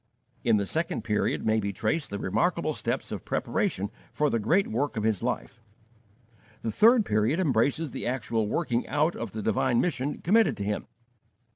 In 0.43 0.57
the 0.57 0.65
second 0.65 1.03
period 1.03 1.45
may 1.45 1.59
be 1.59 1.71
traced 1.71 2.09
the 2.09 2.17
remarkable 2.17 2.73
steps 2.73 3.11
of 3.11 3.23
preparation 3.23 3.91
for 4.11 4.31
the 4.31 4.39
great 4.39 4.65
work 4.67 4.97
of 4.97 5.03
his 5.03 5.21
life. 5.21 5.61
The 6.63 6.71
third 6.71 7.05
period 7.05 7.39
embraces 7.39 7.91
the 7.91 8.07
actual 8.07 8.47
working 8.47 8.87
out 8.87 9.15
of 9.15 9.31
the 9.33 9.43
divine 9.43 9.79
mission 9.79 10.19
committed 10.23 10.57
to 10.57 10.63
him. 10.63 10.87